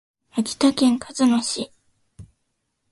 [0.31, 1.71] 秋田県鹿角市